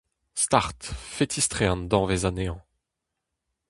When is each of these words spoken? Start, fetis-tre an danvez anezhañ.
Start, 0.43 0.79
fetis-tre 1.15 1.65
an 1.73 1.81
danvez 1.91 2.23
anezhañ. 2.29 2.59